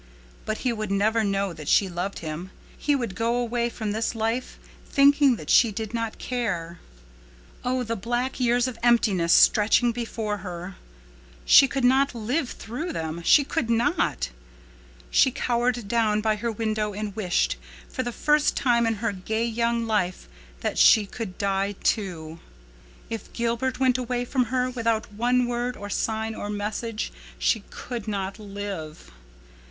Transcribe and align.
But 0.45 0.57
he 0.65 0.73
would 0.73 0.89
never 0.89 1.23
know 1.23 1.53
that 1.53 1.67
she 1.69 1.87
loved 1.87 2.17
him—he 2.25 2.95
would 2.95 3.13
go 3.13 3.35
away 3.35 3.69
from 3.69 3.91
this 3.91 4.15
life 4.15 4.57
thinking 4.89 5.35
that 5.35 5.51
she 5.51 5.71
did 5.71 5.93
not 5.93 6.17
care. 6.17 6.79
Oh, 7.63 7.83
the 7.83 7.95
black 7.95 8.39
years 8.39 8.67
of 8.67 8.79
emptiness 8.81 9.31
stretching 9.31 9.91
before 9.91 10.37
her! 10.37 10.75
She 11.45 11.67
could 11.67 11.83
not 11.83 12.15
live 12.15 12.49
through 12.49 12.93
them—she 12.93 13.43
could 13.43 13.69
not! 13.69 14.31
She 15.11 15.29
cowered 15.29 15.87
down 15.87 16.19
by 16.19 16.37
her 16.37 16.51
window 16.51 16.95
and 16.95 17.15
wished, 17.15 17.57
for 17.87 18.01
the 18.01 18.11
first 18.11 18.55
time 18.57 18.87
in 18.87 18.95
her 19.05 19.11
gay 19.11 19.45
young 19.45 19.85
life, 19.85 20.27
that 20.61 20.79
she 20.79 21.05
could 21.05 21.37
die, 21.37 21.73
too. 21.83 22.39
If 23.11 23.31
Gilbert 23.33 23.79
went 23.79 23.99
away 23.99 24.25
from 24.25 24.45
her, 24.45 24.71
without 24.71 25.13
one 25.13 25.45
word 25.45 25.77
or 25.77 25.91
sign 25.91 26.33
or 26.33 26.49
message, 26.49 27.13
she 27.37 27.61
could 27.69 28.07
not 28.07 28.39
live. 28.39 29.11